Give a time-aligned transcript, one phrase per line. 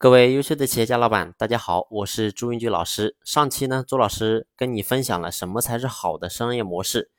[0.00, 3.18] 各位优秀的企业家老板，大家好，我是朱云举老师。
[3.22, 7.10] 上期呢，朱老师跟你分享了什么才是好的商业模式。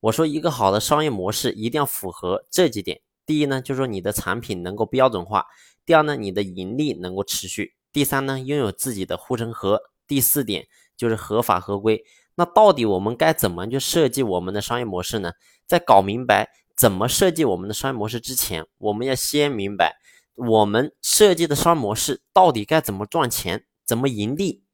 [0.00, 3.02] 我说一个好的商业模式一定要符合这几点。
[3.26, 5.42] 第一呢，就是说你的产品能够标准化；
[5.84, 9.76] 第二呢，你的盈利能够持续；第三呢，拥有自己的护城河；
[10.08, 10.66] 第四点
[10.96, 12.02] 就是合法合规。
[12.36, 15.32] 那到底我们该怎么去设计我们的商业模式呢？
[15.66, 19.98] 在搞明白怎么设计我们的商业模式之前，我们要先明白。
[20.34, 24.64] 我们设计的商业模式到底该怎么赚钱，怎么盈利？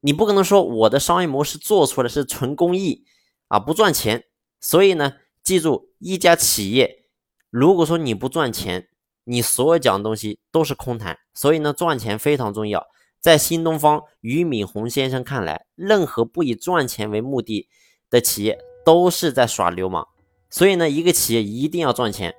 [0.00, 3.04] 你不可能说我的商业模式做出来是纯公益
[3.48, 4.24] 啊，不赚钱。
[4.60, 7.06] 所以呢，记住，一家企业
[7.50, 8.88] 如果说你不赚钱，
[9.24, 11.18] 你所有讲的东西都是空谈。
[11.32, 12.86] 所以呢，赚钱非常重要。
[13.20, 17.68] 在新东方俞敏洪先生看来，任何不以赚钱为目的
[18.10, 20.06] 的企业都是在耍流氓。
[20.50, 22.34] 所以呢，一个企业一定要赚钱，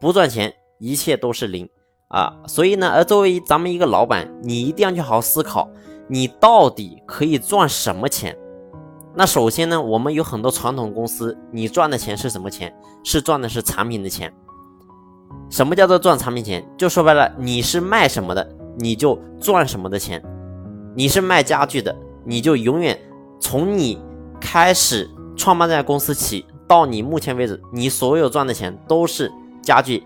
[0.00, 1.68] 不赚钱，一切都是零。
[2.10, 5.70] 啊，所以呢，而作为咱们一个老板，你一定要去好好思考，
[6.08, 8.36] 你到底可以赚什么钱？
[9.14, 12.74] 那首先呢，我们有很多传统公司，你赚的钱是什么钱？
[13.04, 14.32] 是赚的是产品的钱。
[15.48, 16.68] 什么叫做赚产品钱？
[16.76, 20.20] 就说白了，你是卖什么的，你就赚什么的钱。
[20.96, 22.98] 你是卖家具的，你就永远
[23.38, 24.02] 从你
[24.40, 29.30] 开始创办这家公司起，到你目前为止，你所有赚的钱都是
[29.62, 30.04] 家具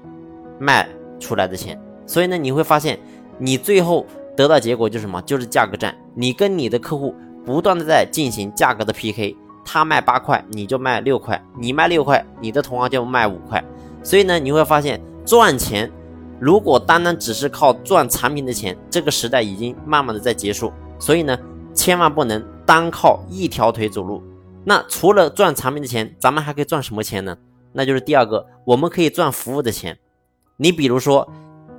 [0.58, 0.86] 卖
[1.18, 1.80] 出来的钱。
[2.06, 2.98] 所以呢，你会发现，
[3.38, 5.20] 你最后得到结果就是什么？
[5.22, 5.96] 就是价格战。
[6.14, 13.64] 你跟你的客户不断的在进行价格的 PK，他卖八块，你就卖六块；你卖六块，你的同行就卖五块。
[14.02, 15.90] 所以呢，你会发现赚钱，
[16.38, 20.72] 如果单单只是靠赚产品的钱，这个时代已经慢慢的在结束。
[20.98, 21.38] 所以呢，
[21.72, 24.22] 千万不能单靠一条腿走路。
[24.64, 27.36] 那除了赚产品的钱，咱们还可以赚什么钱呢？
[27.72, 29.98] 那就是第二个，我们可以赚服务的钱。
[30.58, 31.26] 你比如说。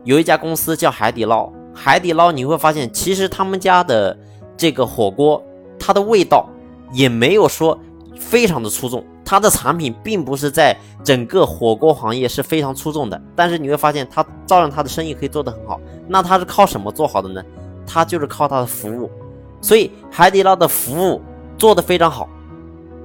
[0.05, 4.17] 有一家公司叫海底捞，海底捞你会发现，其实他们家的
[4.55, 5.43] 这个火锅，
[5.77, 6.47] 它的味道
[6.93, 7.77] 也没有说
[8.17, 15.81] 非常的出众，它的产品并不是在整个火锅行业是非常出众的，但是你会发现，它照样它的生意可以做得很好。
[16.07, 17.44] 那它是靠什么做好的呢？
[17.88, 19.09] 它就是靠它的服务。
[19.59, 21.19] 所以海底捞的服务
[21.57, 22.29] 做得非常好，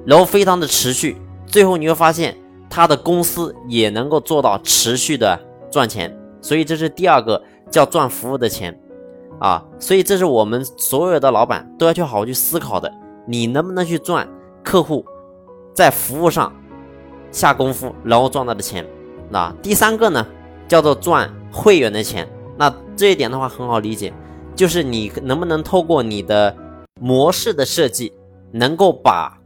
[0.04, 1.16] 然后非常的持续，
[1.46, 2.36] 最后你会发现，
[2.68, 5.40] 它的公司也能够做到持续的
[5.72, 6.14] 赚钱。
[6.40, 8.78] 所以这是第二个叫赚服务的钱，
[9.38, 12.92] 啊，所以这是我们所有的老板都要去好好去思考的，
[13.26, 14.28] 你能不能去赚
[14.62, 15.04] 客户
[15.74, 16.52] 在服务上
[17.30, 18.86] 下功夫，然后赚到的钱？
[19.28, 20.26] 那第三个呢，
[20.66, 22.28] 叫做赚会员的钱。
[22.56, 24.12] 那这一点的话很好理解，
[24.54, 26.54] 就是你能不能透过你的
[27.00, 28.12] 模式的设计，
[28.52, 29.38] 能够把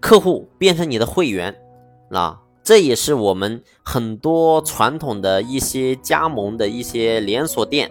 [0.00, 1.54] 客户变成你的会员，
[2.10, 2.41] 啊。
[2.64, 7.90] 这也是我们很多传统的一些加盟的一些连锁店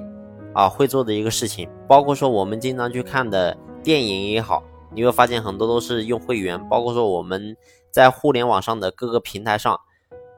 [0.54, 4.64] 啊会做的一个事情，包括说我们经常去看的电影也好，
[4.96, 7.58] 你会发现很多都是用会员，包括说我们
[7.90, 9.78] 在互联网上的各个平台上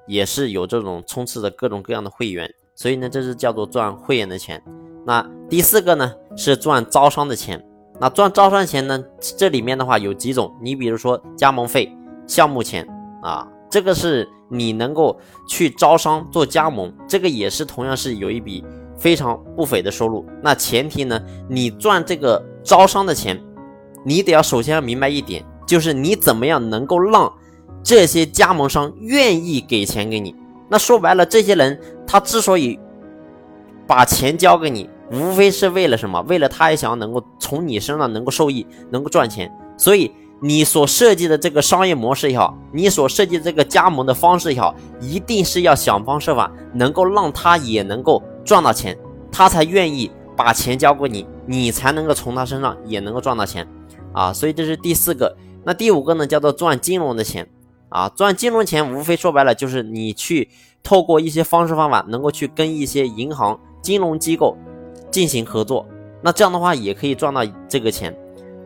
[0.07, 4.63] 也是有这种充斥着各种各样的会员，所以呢，这是叫做赚会员的钱。
[5.05, 7.63] 那第四个呢是赚招商的钱，
[7.99, 9.03] 那赚招商钱呢，
[9.38, 11.95] 这里面的话有几种，你比如说加盟费、
[12.25, 12.88] 项目钱
[13.22, 13.47] 啊。
[13.73, 18.63] 这个是你能够去招商做加盟，这个也是同样是有一笔
[18.95, 20.23] 非常不菲的收入。
[20.44, 21.19] 那前提呢，
[21.50, 23.41] 你赚这个招商的钱，
[24.06, 27.34] 你得要首先要明白一点，就是你怎么样能够让
[27.81, 30.35] 这些加盟商愿意给钱给你。
[30.69, 32.79] 那说白了，这些人他之所以
[33.88, 36.22] 把钱交给你，无非是为了什么？
[36.29, 39.51] 为了他也想要能够从你身上能够受益，能够赚钱。
[39.79, 40.11] 所以。
[40.39, 48.97] 你所设计的这个商业模式也好，你所设计的这个加盟的方式也好，一定是要想方设法能够让他也能够赚到钱，
[49.31, 53.66] 他才愿意把钱交给你，你才能够从他身上也能够赚到钱
[54.11, 54.33] 啊！
[54.33, 55.35] 所以这是第四个。
[55.63, 57.47] 那第五个呢，叫做赚金融的钱
[57.88, 58.09] 啊！
[58.09, 60.49] 赚金融钱无非说白了就是你去
[60.83, 64.57] 透过一些方式方法，能够去跟一些银行、金融机构
[65.09, 65.85] 进行合作，
[66.22, 68.13] 那这样的话也可以赚到这个钱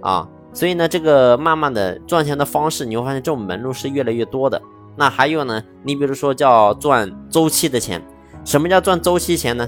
[0.01, 0.27] 啊！
[0.53, 4.61] 所以呢，这个慢慢的赚钱的方式，你会发现这种门路是越来越多的。
[4.95, 8.01] 那还有呢，你比如说叫赚周期的钱。
[8.44, 9.67] 什么叫赚周期钱呢？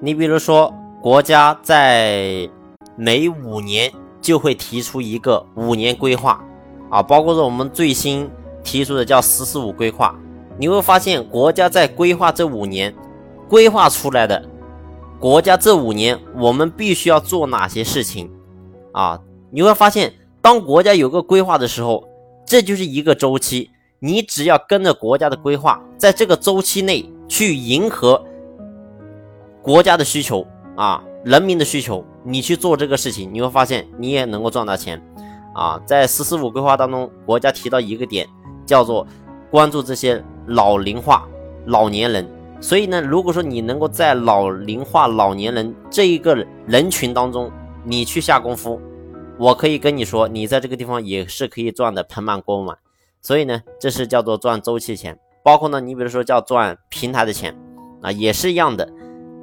[0.00, 2.48] 你比如说国家在
[2.96, 6.42] 每五年就会提出一个五年规划
[6.88, 8.28] 啊，包括说我们最新
[8.64, 10.18] 提出的叫“十四五”规划。
[10.58, 12.94] 你会发现国家在规划这五年
[13.48, 14.42] 规划出来的，
[15.18, 18.30] 国家这五年我们必须要做哪些事情
[18.92, 19.20] 啊？
[19.50, 22.08] 你会发现，当国家有个规划的时候，
[22.46, 23.70] 这就是一个周期。
[23.98, 28.24] 你只要跟着国家的规划，在这个周期内去迎合
[29.60, 35.02] 国家的需求啊，人民的需求，你去做这个事情，你会发现你也能够赚到钱
[35.54, 35.78] 啊。
[35.84, 38.26] 在“十四五”规划当中，国家提到一个点，
[38.64, 39.06] 叫做
[39.50, 41.28] 关注这些老龄化
[41.66, 42.26] 老年人。
[42.58, 46.34] 所以呢，如果说你能够在老龄化老年人这一个
[46.66, 47.50] 人群当中，
[47.84, 48.80] 你去下功夫，
[49.40, 52.76] 我可以跟你说，你在这个地方也是可以赚的盆满锅满。
[53.22, 55.18] 所以呢，这是叫做赚周期钱。
[55.42, 57.58] 包括呢，你比如说叫赚平台的钱
[58.02, 58.86] 啊，也是一样的。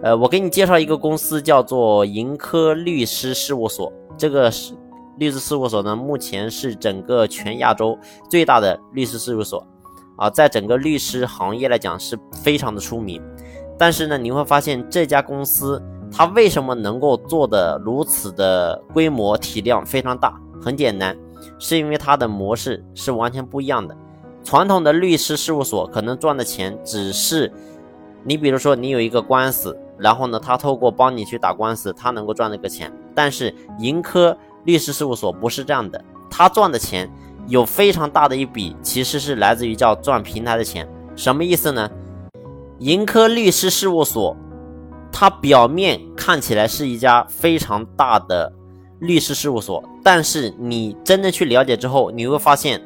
[0.04, 3.92] 呃，我给你介绍一个公司，叫做盈科律师事务所。
[4.16, 4.76] 这个是
[5.18, 7.98] 律师事务所呢，目前是整个全亚洲
[8.30, 9.66] 最大的律师事务所。
[10.18, 13.20] 啊，在整个律师行业来讲是非常的出名，
[13.80, 20.40] 但是呢，你会发现这家公司它为什么能够做的如此的规模体量非常大？
[20.62, 21.18] 很简单，
[21.60, 23.96] 是因为它的模式是完全不一样的。
[24.44, 27.52] 传统的律师事务所可能赚的钱只是，
[28.24, 32.92] 你比如说你有一个官司，然后呢，他透过帮你去打官司，他能够赚那个钱。
[33.14, 37.10] 但是盈科律师事务所不是这样的，他赚的钱。
[37.50, 41.90] 有非常大的一笔，其实是来自于叫赚平台的钱，什么意思呢？
[42.80, 44.36] 盈科律师事务所，
[45.12, 48.52] 它表面看起来是一家非常大的
[49.00, 52.82] 律师事务所，但是你真正去了解之后，你会发现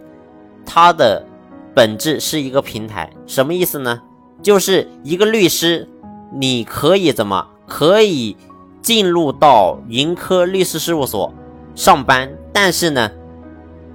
[0.66, 1.26] 它的
[1.74, 3.10] 本质是一个平台。
[3.26, 4.02] 什么意思呢？
[4.42, 5.88] 就是一个律师，
[6.34, 8.36] 你可以怎么可以
[8.82, 11.34] 进入到盈科律师事务所
[11.76, 13.12] 上班，但是呢？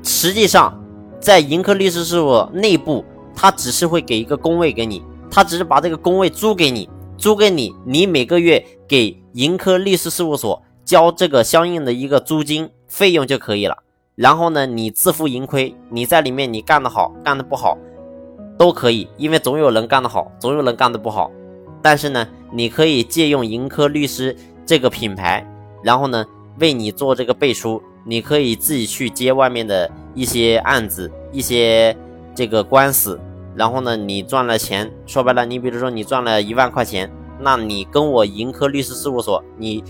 [0.02, 0.80] 实际上，
[1.20, 6.88] 在盈科律师事务所内部，他只是会给一个工位给你，他只是把这个工位租给你，
[7.18, 13.78] 租给你，你每个月给盈科律师事务所交这个相应的一个租金费用就可以了。
[14.14, 17.76] 然后呢，你自负盈亏，你在里面你干得好，干得不好
[18.58, 21.30] 都可以，因为总有人干得好，总有人干得不好。
[21.82, 25.46] 但是呢，你可以借用盈科律师这个品牌，
[25.82, 26.24] 然后呢，
[26.58, 27.82] 为你做这个背书。
[28.08, 31.96] 你可以自己去接外面的一些案子，一些
[32.36, 33.18] 这个官司，
[33.56, 37.10] 然后呢，你赚了钱，说白了，你比如说你赚了一万块钱，
[37.40, 39.82] 那你跟我盈科律师事务所，你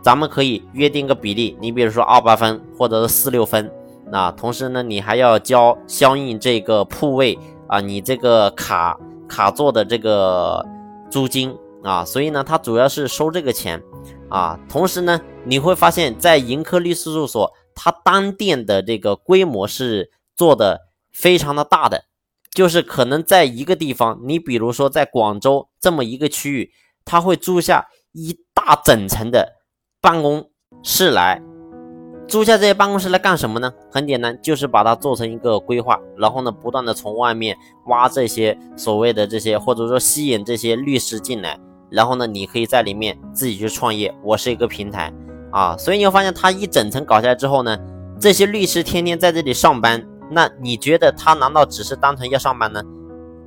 [0.00, 3.70] 咱们可以约定个比例，你比如说二八分或者是四六分，
[4.10, 8.98] 那同时呢，你还要交相应这个铺位啊，你这个卡
[9.28, 10.64] 卡座的这个
[11.10, 13.82] 租金啊，所以呢，它主要是收这个钱。
[14.30, 20.80] 啊，同时呢，你会发现在盈科律师事务所，它单店的这个规模是做的
[21.12, 22.04] 非常的大的，
[22.54, 26.70] 就是可能在一个地方，你比如说在广州这么一个区域，
[27.04, 29.54] 他会租下一大整层的
[30.00, 30.50] 办公
[30.84, 31.42] 室来，
[32.28, 33.74] 租下这些办公室来干什么呢？
[33.90, 37.56] 很简单，就是把它做成一个规划，然后呢，不断的从外面
[37.86, 41.58] 挖这些所谓的这些，或者说吸引这些律师进来。
[41.90, 44.14] 然后呢，你可以在里面自己去创业。
[44.22, 45.12] 我是一个平台
[45.50, 47.76] 啊，所以你会发现，他一整层搞下来之后呢，
[48.20, 50.06] 这些律师天天在这里上班。
[50.34, 52.82] 那你觉得他难道只是单纯要上班呢？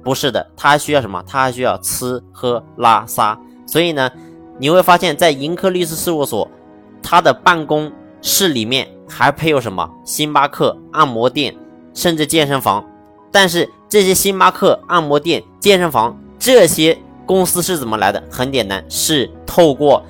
[0.04, 1.22] 不是的，他还需要什么？
[1.28, 3.38] 他还需要吃喝拉撒。
[3.66, 4.10] 所以呢，
[4.58, 6.50] 你会发现在盈科律师事务所，
[7.04, 7.92] 他的办公
[8.22, 9.88] 室里面还配有什么？
[10.06, 11.56] 星巴克、按摩店，
[11.94, 12.84] 甚至健身房。
[13.32, 16.98] 但是这些星巴克、按摩店、健身房这些。
[17.28, 18.24] 公司是怎么来的？
[18.32, 20.02] 很简单，是透过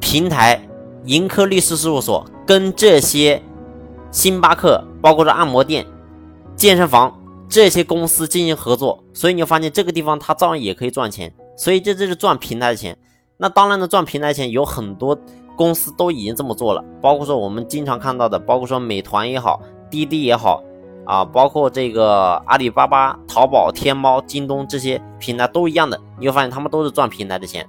[0.00, 0.58] 平台
[1.04, 3.42] 盈科律师事务所跟这些
[4.10, 5.84] 星巴克、包括说按摩店、
[6.56, 7.16] 健身房
[7.48, 11.32] 这些公司进行合作，所以你会发现这个地方它照样也可以赚钱。
[11.56, 12.96] 所以这这是赚平台的钱。
[13.36, 15.16] 那当然呢，赚平台钱有很多
[15.54, 19.60] 公司都已经这么做了，包括说我们经常看到的，包括说美团也好，
[19.90, 20.62] 滴滴也好。
[21.04, 27.64] 啊，包括这个阿里巴巴、淘宝、天猫、京东这些平台都一样的，你会发现他们都是赚平台的钱。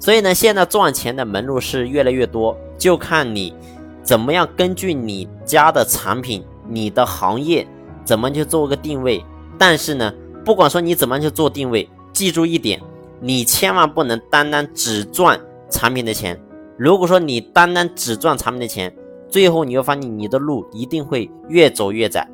[0.00, 3.54] 所以呢，现在赚钱的门路是越来越多，就看你
[4.02, 7.64] 怎么样根据你家的产品、你的行业
[8.04, 9.24] 怎么去做个定位。
[9.58, 10.12] 但是呢，
[10.44, 12.80] 不管说你怎么去做定位，记住一点，
[13.20, 16.40] 你千万不能单单只赚产品的钱。
[16.76, 18.94] 如果说你单单只赚产品的钱，
[19.28, 22.26] 最后你会发现你的路一定会越走越窄。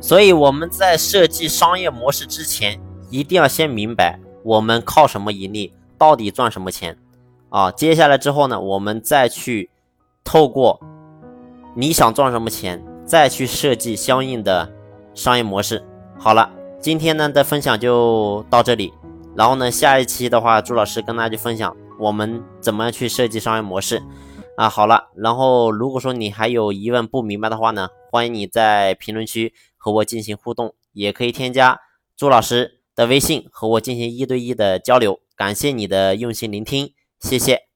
[0.00, 6.98] 所以我们在设计商业模式之前，一定要先明白我们靠什么盈利，到底赚什么钱
[7.48, 7.70] 啊？
[7.70, 9.70] 接下来之后呢，我们再去
[10.22, 10.78] 透过
[11.74, 14.70] 你想赚什么钱，再去设计相应的
[15.16, 15.84] 商业模式。
[16.16, 18.92] 好了，今天呢的分享就到这里，
[19.34, 24.00] 然后呢，下一期的话，朱老师跟大家去分享我们怎么样去设计商业模式
[24.56, 24.68] 啊。
[24.68, 29.52] 好了，然后如果说你还有疑问不明白的话呢，欢迎你在评论区。
[29.78, 31.78] 和我进行互动，也可以添加
[32.16, 35.20] 朱老师的微信和我进行一对一的交流。
[35.36, 37.68] 感谢你的用心聆听，谢谢。